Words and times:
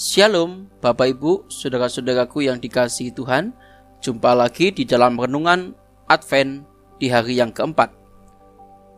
Shalom, 0.00 0.64
Bapak 0.80 1.12
Ibu, 1.12 1.52
saudara-saudaraku 1.52 2.48
yang 2.48 2.56
dikasihi 2.56 3.12
Tuhan. 3.12 3.52
Jumpa 4.00 4.32
lagi 4.32 4.72
di 4.72 4.88
dalam 4.88 5.20
renungan 5.20 5.76
Advent 6.08 6.64
di 6.96 7.12
hari 7.12 7.36
yang 7.36 7.52
keempat. 7.52 7.92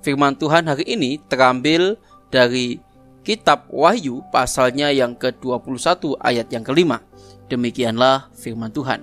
Firman 0.06 0.38
Tuhan 0.38 0.70
hari 0.70 0.86
ini 0.86 1.18
terambil 1.26 1.98
dari 2.30 2.78
kitab 3.26 3.66
Wahyu 3.74 4.22
pasalnya 4.30 4.94
yang 4.94 5.18
ke-21 5.18 6.22
ayat 6.22 6.46
yang 6.54 6.62
kelima. 6.62 7.02
Demikianlah 7.50 8.30
firman 8.38 8.70
Tuhan. 8.70 9.02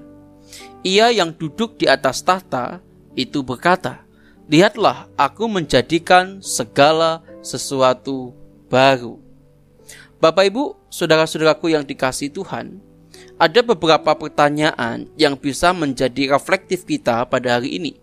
Ia 0.87 1.11
yang 1.11 1.35
duduk 1.35 1.75
di 1.75 1.91
atas 1.91 2.23
tahta 2.23 2.79
itu 3.19 3.43
berkata, 3.43 4.07
Lihatlah 4.47 5.11
aku 5.19 5.51
menjadikan 5.51 6.39
segala 6.39 7.27
sesuatu 7.43 8.31
baru. 8.71 9.28
Bapak 10.19 10.51
Ibu, 10.51 10.91
saudara-saudaraku 10.91 11.71
yang 11.71 11.87
dikasih 11.87 12.27
Tuhan, 12.35 12.83
ada 13.39 13.63
beberapa 13.63 14.11
pertanyaan 14.19 15.07
yang 15.15 15.39
bisa 15.39 15.71
menjadi 15.71 16.35
reflektif 16.35 16.83
kita 16.83 17.23
pada 17.23 17.55
hari 17.55 17.79
ini. 17.79 17.95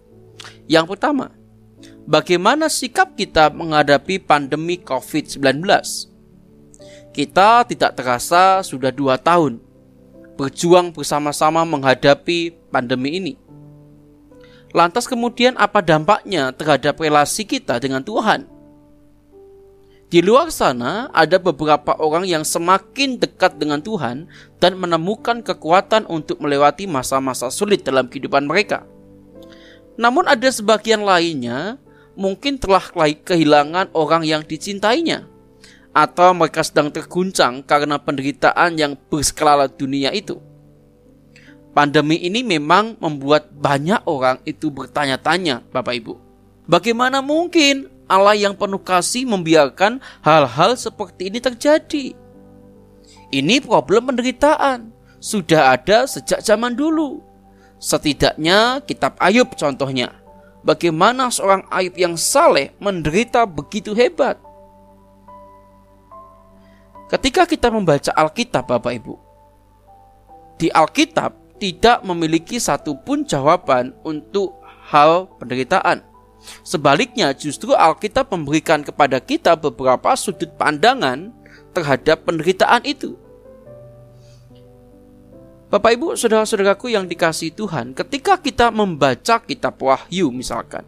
Yang 0.65 0.97
pertama, 0.97 1.37
bagaimana 2.09 2.73
sikap 2.73 3.13
kita 3.21 3.53
menghadapi 3.53 4.17
pandemi 4.25 4.81
COVID-19? 4.81 5.61
Kita 7.13 7.69
tidak 7.69 7.93
terasa 7.93 8.65
sudah 8.65 8.89
dua 8.89 9.21
tahun 9.21 9.61
berjuang 10.41 10.97
bersama-sama 10.97 11.69
menghadapi 11.69 12.73
pandemi 12.73 13.21
ini. 13.21 13.35
Lantas 14.73 15.05
kemudian 15.05 15.53
apa 15.61 15.85
dampaknya 15.85 16.49
terhadap 16.57 16.97
relasi 16.97 17.45
kita 17.45 17.77
dengan 17.77 18.01
Tuhan? 18.01 18.56
Di 20.17 20.25
luar 20.25 20.49
sana 20.49 21.13
ada 21.13 21.37
beberapa 21.37 21.93
orang 22.01 22.25
yang 22.25 22.41
semakin 22.41 23.21
dekat 23.21 23.61
dengan 23.61 23.85
Tuhan 23.85 24.33
dan 24.57 24.81
menemukan 24.81 25.45
kekuatan 25.45 26.09
untuk 26.09 26.41
melewati 26.41 26.89
masa-masa 26.89 27.53
sulit 27.53 27.85
dalam 27.85 28.09
kehidupan 28.09 28.49
mereka. 28.49 28.89
Namun 30.01 30.25
ada 30.25 30.49
sebagian 30.49 31.05
lainnya 31.05 31.77
mungkin 32.17 32.57
telah 32.57 32.81
kehilangan 33.29 33.93
orang 33.93 34.25
yang 34.25 34.41
dicintainya 34.41 35.29
atau 35.93 36.33
mereka 36.33 36.65
sedang 36.65 36.89
terguncang 36.89 37.61
karena 37.61 38.01
penderitaan 38.01 38.81
yang 38.81 38.97
berskala 39.13 39.69
dunia 39.69 40.17
itu. 40.17 40.41
Pandemi 41.77 42.25
ini 42.25 42.41
memang 42.41 42.97
membuat 43.05 43.53
banyak 43.53 44.01
orang 44.09 44.41
itu 44.49 44.73
bertanya-tanya, 44.73 45.61
Bapak 45.77 45.93
Ibu. 45.93 46.17
Bagaimana 46.65 47.21
mungkin 47.21 47.93
Allah 48.07 48.39
yang 48.39 48.55
penuh 48.55 48.79
kasih 48.79 49.27
membiarkan 49.27 49.99
hal-hal 50.23 50.79
seperti 50.79 51.27
ini 51.27 51.43
terjadi. 51.43 52.15
Ini 53.35 53.57
problem 53.63 54.15
penderitaan. 54.15 54.95
Sudah 55.19 55.75
ada 55.75 56.07
sejak 56.07 56.39
zaman 56.39 56.79
dulu. 56.79 57.19
Setidaknya 57.83 58.79
kitab 58.87 59.19
Ayub 59.19 59.51
contohnya. 59.59 60.15
Bagaimana 60.63 61.31
seorang 61.35 61.67
Ayub 61.67 61.99
yang 61.99 62.15
saleh 62.15 62.71
menderita 62.79 63.43
begitu 63.43 63.91
hebat. 63.91 64.39
Ketika 67.11 67.47
kita 67.47 67.71
membaca 67.71 68.11
Alkitab 68.15 68.71
Bapak 68.71 68.93
Ibu. 69.03 69.15
Di 70.59 70.71
Alkitab 70.71 71.59
tidak 71.59 72.07
memiliki 72.07 72.63
satupun 72.63 73.27
jawaban 73.27 73.95
untuk 74.07 74.59
hal 74.91 75.27
penderitaan 75.39 76.16
Sebaliknya, 76.63 77.35
justru 77.35 77.75
Alkitab 77.75 78.31
memberikan 78.31 78.83
kepada 78.85 79.19
kita 79.19 79.59
beberapa 79.59 80.15
sudut 80.15 80.53
pandangan 80.55 81.35
terhadap 81.75 82.25
penderitaan 82.25 82.83
itu. 82.87 83.19
Bapak 85.67 85.99
Ibu, 85.99 86.15
saudara-saudaraku 86.15 86.95
yang 86.95 87.11
dikasih 87.11 87.51
Tuhan, 87.51 87.91
ketika 87.91 88.39
kita 88.39 88.71
membaca 88.71 89.43
kitab 89.43 89.83
Wahyu 89.83 90.31
misalkan. 90.31 90.87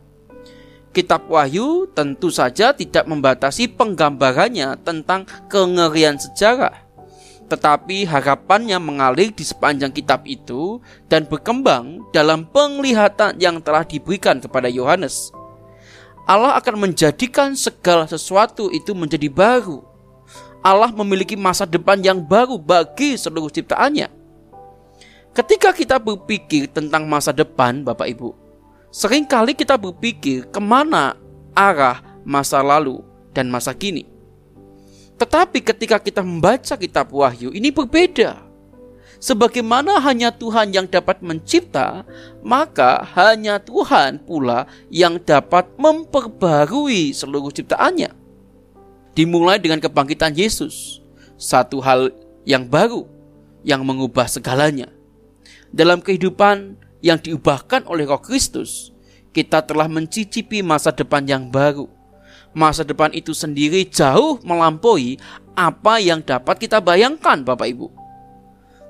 Kitab 0.95 1.27
Wahyu 1.27 1.91
tentu 1.93 2.31
saja 2.31 2.72
tidak 2.72 3.05
membatasi 3.05 3.69
penggambarannya 3.75 4.78
tentang 4.87 5.27
kengerian 5.51 6.17
sejarah. 6.17 6.87
Tetapi 7.49 8.05
harapannya 8.05 8.77
mengalir 8.78 9.33
di 9.33 9.41
sepanjang 9.41 9.91
kitab 9.91 10.25
itu 10.28 10.78
dan 11.09 11.25
berkembang 11.25 12.05
dalam 12.12 12.45
penglihatan 12.49 13.41
yang 13.41 13.59
telah 13.61 13.83
diberikan 13.83 14.39
kepada 14.39 14.69
Yohanes. 14.69 15.33
Allah 16.28 16.61
akan 16.61 16.77
menjadikan 16.77 17.56
segala 17.56 18.05
sesuatu 18.05 18.69
itu 18.69 18.93
menjadi 18.93 19.33
baru. 19.33 19.81
Allah 20.61 20.93
memiliki 20.93 21.41
masa 21.41 21.65
depan 21.65 21.97
yang 22.05 22.21
baru 22.21 22.61
bagi 22.61 23.16
seluruh 23.16 23.49
ciptaannya. 23.49 24.12
Ketika 25.33 25.72
kita 25.72 25.97
berpikir 25.97 26.69
tentang 26.69 27.09
masa 27.09 27.33
depan, 27.33 27.81
Bapak 27.81 28.12
Ibu, 28.12 28.37
sering 28.93 29.25
kali 29.25 29.56
kita 29.56 29.81
berpikir 29.81 30.44
ke 30.53 30.61
mana 30.61 31.16
arah 31.56 32.05
masa 32.28 32.60
lalu 32.60 33.00
dan 33.33 33.49
masa 33.49 33.72
kini. 33.72 34.05
Tetapi 35.16 35.65
ketika 35.65 35.97
kita 35.97 36.21
membaca 36.21 36.77
kitab 36.77 37.09
Wahyu, 37.09 37.56
ini 37.56 37.72
berbeda. 37.72 38.47
Sebagaimana 39.19 39.99
hanya 39.99 40.31
Tuhan 40.31 40.71
yang 40.71 40.87
dapat 40.87 41.19
mencipta, 41.27 42.06
maka 42.47 43.03
hanya 43.19 43.59
Tuhan 43.59 44.23
pula 44.23 44.71
yang 44.95 45.19
dapat 45.19 45.67
memperbarui 45.75 47.11
seluruh 47.11 47.51
ciptaannya. 47.51 48.15
Dimulai 49.19 49.59
dengan 49.59 49.83
kebangkitan 49.83 50.39
Yesus, 50.39 51.03
satu 51.34 51.83
hal 51.83 52.15
yang 52.47 52.71
baru 52.71 53.11
yang 53.67 53.83
mengubah 53.83 54.31
segalanya. 54.31 54.87
Dalam 55.75 55.99
kehidupan 55.99 56.78
yang 57.03 57.19
diubahkan 57.19 57.91
oleh 57.91 58.07
Roh 58.07 58.23
Kristus, 58.23 58.95
kita 59.34 59.67
telah 59.67 59.91
mencicipi 59.91 60.62
masa 60.62 60.95
depan 60.95 61.27
yang 61.27 61.51
baru. 61.51 61.91
Masa 62.55 62.87
depan 62.87 63.11
itu 63.11 63.34
sendiri 63.34 63.83
jauh 63.91 64.39
melampaui 64.47 65.19
apa 65.59 65.99
yang 65.99 66.23
dapat 66.23 66.55
kita 66.62 66.78
bayangkan, 66.78 67.43
Bapak 67.43 67.67
Ibu. 67.67 68.08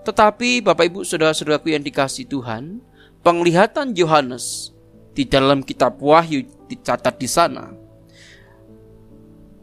Tetapi 0.09 0.65
Bapak 0.65 0.89
Ibu 0.89 1.05
Saudara-saudaraku 1.05 1.69
yang 1.69 1.85
dikasih 1.85 2.25
Tuhan, 2.33 2.81
penglihatan 3.21 3.93
Yohanes 3.93 4.73
di 5.13 5.29
dalam 5.29 5.61
kitab 5.61 6.01
Wahyu 6.01 6.49
dicatat 6.65 7.21
di 7.21 7.29
sana. 7.29 7.77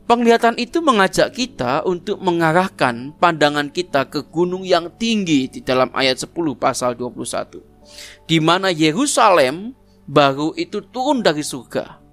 Penglihatan 0.05 0.53
itu 0.61 0.85
mengajak 0.85 1.33
kita 1.33 1.81
untuk 1.81 2.21
mengarahkan 2.21 3.17
pandangan 3.17 3.73
kita 3.73 4.05
ke 4.05 4.21
gunung 4.29 4.61
yang 4.61 4.93
tinggi 5.01 5.49
di 5.49 5.65
dalam 5.65 5.89
ayat 5.97 6.21
10 6.21 6.29
pasal 6.61 6.93
21. 6.93 8.29
Di 8.29 8.37
mana 8.37 8.69
Yerusalem 8.69 9.73
baru 10.05 10.53
itu 10.53 10.85
turun 10.93 11.25
dari 11.25 11.41
surga. 11.41 12.05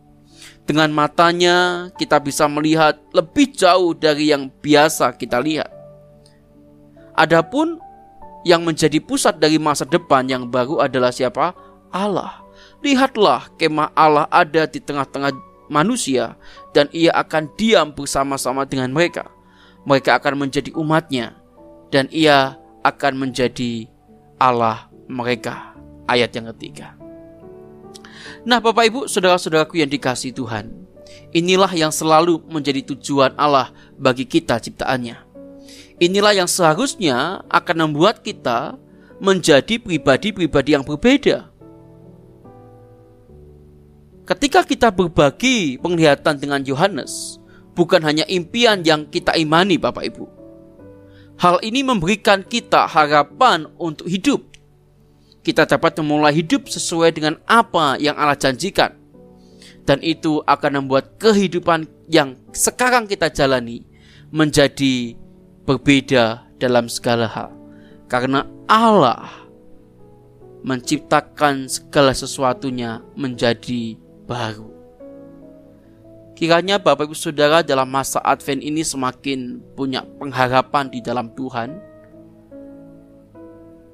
Dengan 0.64 0.88
matanya 0.88 1.92
kita 2.00 2.16
bisa 2.16 2.48
melihat 2.48 2.96
lebih 3.12 3.52
jauh 3.52 3.92
dari 3.92 4.32
yang 4.32 4.48
biasa 4.48 5.20
kita 5.20 5.36
lihat. 5.36 5.68
Adapun 7.12 7.91
yang 8.42 8.66
menjadi 8.66 8.98
pusat 8.98 9.38
dari 9.38 9.58
masa 9.58 9.86
depan 9.86 10.26
yang 10.26 10.50
baru 10.50 10.82
adalah 10.82 11.14
siapa? 11.14 11.54
Allah. 11.94 12.42
Lihatlah 12.82 13.50
kemah 13.54 13.94
Allah 13.94 14.26
ada 14.26 14.66
di 14.66 14.82
tengah-tengah 14.82 15.30
manusia 15.70 16.34
dan 16.74 16.90
ia 16.90 17.14
akan 17.14 17.46
diam 17.54 17.94
bersama-sama 17.94 18.66
dengan 18.66 18.90
mereka. 18.90 19.30
Mereka 19.86 20.18
akan 20.18 20.46
menjadi 20.46 20.74
umatnya 20.74 21.38
dan 21.94 22.10
ia 22.10 22.58
akan 22.82 23.28
menjadi 23.28 23.86
Allah 24.42 24.90
mereka. 25.06 25.74
Ayat 26.10 26.34
yang 26.34 26.50
ketiga. 26.54 26.98
Nah 28.42 28.58
Bapak 28.58 28.90
Ibu 28.90 29.00
saudara-saudaraku 29.06 29.78
yang 29.78 29.90
dikasih 29.90 30.34
Tuhan. 30.34 30.74
Inilah 31.30 31.70
yang 31.78 31.94
selalu 31.94 32.42
menjadi 32.50 32.82
tujuan 32.94 33.38
Allah 33.38 33.70
bagi 33.94 34.26
kita 34.26 34.58
ciptaannya 34.58 35.21
Inilah 36.02 36.34
yang 36.34 36.50
seharusnya 36.50 37.46
akan 37.46 37.86
membuat 37.86 38.26
kita 38.26 38.74
menjadi 39.22 39.78
pribadi-pribadi 39.78 40.74
yang 40.74 40.82
berbeda. 40.82 41.46
Ketika 44.26 44.66
kita 44.66 44.90
berbagi 44.90 45.78
penglihatan 45.78 46.42
dengan 46.42 46.66
Yohanes, 46.66 47.38
bukan 47.78 48.02
hanya 48.02 48.26
impian 48.26 48.82
yang 48.82 49.06
kita 49.06 49.38
imani, 49.38 49.78
Bapak 49.78 50.02
Ibu. 50.10 50.26
Hal 51.38 51.62
ini 51.62 51.86
memberikan 51.86 52.42
kita 52.42 52.90
harapan 52.90 53.70
untuk 53.78 54.10
hidup. 54.10 54.42
Kita 55.46 55.70
dapat 55.70 55.94
memulai 56.02 56.34
hidup 56.34 56.66
sesuai 56.66 57.14
dengan 57.14 57.38
apa 57.46 57.94
yang 58.02 58.18
Allah 58.18 58.34
janjikan, 58.34 58.94
dan 59.86 60.02
itu 60.02 60.42
akan 60.50 60.82
membuat 60.82 61.14
kehidupan 61.22 61.86
yang 62.10 62.34
sekarang 62.50 63.06
kita 63.06 63.30
jalani 63.30 63.86
menjadi 64.34 65.18
berbeda 65.66 66.46
dalam 66.58 66.86
segala 66.86 67.26
hal. 67.26 67.50
Karena 68.10 68.44
Allah 68.68 69.42
menciptakan 70.62 71.66
segala 71.66 72.14
sesuatunya 72.14 73.02
menjadi 73.18 73.98
baru. 74.26 74.70
Kiranya 76.38 76.78
Bapak 76.78 77.06
Ibu 77.06 77.14
Saudara 77.18 77.62
dalam 77.62 77.86
masa 77.86 78.18
Advent 78.22 78.62
ini 78.62 78.82
semakin 78.82 79.62
punya 79.78 80.02
pengharapan 80.18 80.90
di 80.90 80.98
dalam 80.98 81.30
Tuhan. 81.34 81.70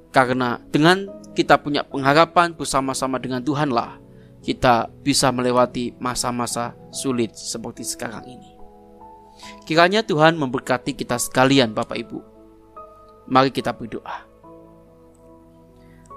Karena 0.08 0.56
dengan 0.72 1.04
kita 1.36 1.60
punya 1.60 1.84
pengharapan 1.84 2.56
bersama-sama 2.56 3.20
dengan 3.20 3.44
Tuhanlah, 3.44 4.00
kita 4.40 4.88
bisa 5.04 5.28
melewati 5.28 5.92
masa-masa 6.00 6.72
sulit 6.88 7.36
seperti 7.36 7.84
sekarang 7.84 8.24
ini. 8.24 8.57
Kiranya 9.68 10.00
Tuhan 10.00 10.40
memberkati 10.40 10.96
kita 10.96 11.20
sekalian 11.20 11.76
Bapak 11.76 12.00
Ibu. 12.00 12.24
Mari 13.28 13.52
kita 13.52 13.76
berdoa. 13.76 14.24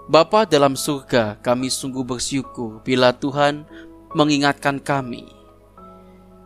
Bapa 0.07 0.47
dalam 0.47 0.79
surga, 0.79 1.35
kami 1.43 1.67
sungguh 1.67 2.07
bersyukur 2.07 2.79
bila 2.79 3.11
Tuhan 3.11 3.67
mengingatkan 4.15 4.79
kami 4.79 5.27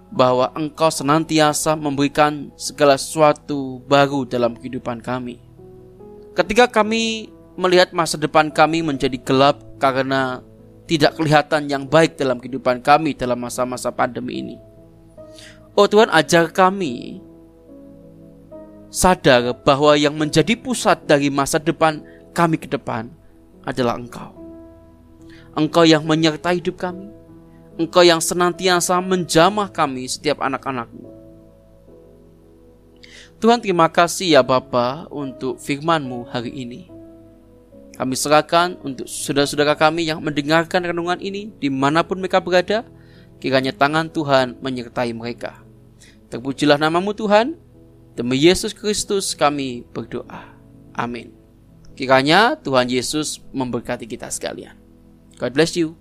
bahwa 0.09 0.49
Engkau 0.57 0.89
senantiasa 0.89 1.77
memberikan 1.77 2.49
segala 2.57 2.97
sesuatu 2.97 3.85
baru 3.85 4.25
dalam 4.25 4.57
kehidupan 4.57 4.97
kami. 5.05 5.37
Ketika 6.33 6.65
kami 6.65 7.29
melihat 7.53 7.93
masa 7.93 8.17
depan 8.17 8.49
kami 8.49 8.81
menjadi 8.81 9.21
gelap 9.21 9.61
karena 9.77 10.41
tidak 10.89 11.21
kelihatan 11.21 11.69
yang 11.69 11.85
baik 11.85 12.17
dalam 12.17 12.41
kehidupan 12.41 12.81
kami 12.81 13.13
dalam 13.13 13.37
masa-masa 13.37 13.93
pandemi 13.93 14.41
ini. 14.41 14.57
Oh 15.75 15.91
Tuhan, 15.91 16.07
ajar 16.07 16.47
kami 16.55 17.19
sadar 18.87 19.51
bahwa 19.67 19.91
yang 19.99 20.15
menjadi 20.15 20.55
pusat 20.55 21.03
dari 21.03 21.27
masa 21.27 21.59
depan 21.59 21.99
kami 22.31 22.55
ke 22.55 22.71
depan 22.71 23.11
adalah 23.67 23.99
Engkau. 23.99 24.31
Engkau 25.51 25.83
yang 25.83 26.07
menyertai 26.07 26.63
hidup 26.63 26.79
kami. 26.79 27.11
Engkau 27.75 28.07
yang 28.07 28.23
senantiasa 28.23 28.95
menjamah 29.03 29.67
kami 29.67 30.07
setiap 30.07 30.39
anak-anakmu. 30.39 31.11
Tuhan 33.43 33.59
terima 33.59 33.91
kasih 33.91 34.39
ya 34.39 34.41
Bapa 34.47 35.11
untuk 35.11 35.59
firman-Mu 35.59 36.31
hari 36.31 36.55
ini. 36.55 36.87
Kami 37.99 38.15
serahkan 38.15 38.79
untuk 38.79 39.11
saudara-saudara 39.11 39.75
kami 39.75 40.07
yang 40.07 40.23
mendengarkan 40.23 40.87
renungan 40.87 41.19
ini 41.19 41.51
di 41.59 41.67
mana 41.67 41.99
pun 41.99 42.23
mereka 42.23 42.39
berada, 42.39 42.87
kiranya 43.43 43.75
tangan 43.75 44.07
Tuhan 44.07 44.55
menyertai 44.63 45.11
mereka. 45.11 45.64
Terpujilah 46.35 46.75
namamu 46.75 47.15
Tuhan, 47.15 47.55
demi 48.19 48.35
Yesus 48.35 48.75
Kristus 48.75 49.31
kami 49.39 49.87
berdoa. 49.95 50.51
Amin. 50.91 51.31
Kiranya 51.95 52.59
Tuhan 52.59 52.91
Yesus 52.91 53.39
memberkati 53.55 54.03
kita 54.03 54.27
sekalian. 54.27 54.75
God 55.39 55.55
bless 55.55 55.79
you. 55.79 55.95